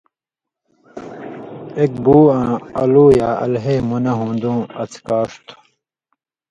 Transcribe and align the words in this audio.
ایک 1.77 1.91
بُو 2.03 2.17
آں 2.37 2.49
الُو 2.81 3.05
یا 3.19 3.29
الہے 3.43 3.75
منہ 3.89 4.13
ہون٘دُوں 4.17 4.59
اڅھکاݜ 4.81 5.31
تھُو۔ 5.45 5.55